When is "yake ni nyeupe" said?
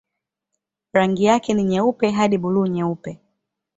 1.23-2.09